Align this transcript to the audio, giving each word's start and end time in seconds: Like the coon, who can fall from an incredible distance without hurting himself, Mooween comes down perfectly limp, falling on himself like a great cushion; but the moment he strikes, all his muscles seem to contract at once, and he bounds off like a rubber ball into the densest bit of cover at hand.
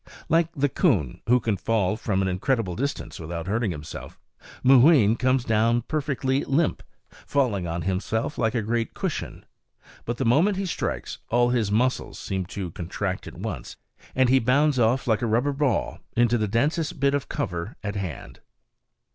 Like 0.29 0.51
the 0.55 0.67
coon, 0.67 1.21
who 1.27 1.39
can 1.39 1.57
fall 1.57 1.95
from 1.95 2.23
an 2.23 2.27
incredible 2.27 2.75
distance 2.75 3.19
without 3.19 3.45
hurting 3.45 3.69
himself, 3.69 4.19
Mooween 4.63 5.15
comes 5.15 5.43
down 5.45 5.83
perfectly 5.83 6.43
limp, 6.43 6.81
falling 7.11 7.67
on 7.67 7.83
himself 7.83 8.35
like 8.39 8.55
a 8.55 8.63
great 8.63 8.95
cushion; 8.95 9.45
but 10.05 10.17
the 10.17 10.25
moment 10.25 10.57
he 10.57 10.65
strikes, 10.65 11.19
all 11.29 11.51
his 11.51 11.71
muscles 11.71 12.17
seem 12.17 12.47
to 12.47 12.71
contract 12.71 13.27
at 13.27 13.37
once, 13.37 13.77
and 14.15 14.29
he 14.29 14.39
bounds 14.39 14.79
off 14.79 15.05
like 15.05 15.21
a 15.21 15.27
rubber 15.27 15.53
ball 15.53 15.99
into 16.17 16.35
the 16.39 16.47
densest 16.47 16.99
bit 16.99 17.13
of 17.13 17.29
cover 17.29 17.75
at 17.83 17.95
hand. 17.95 18.39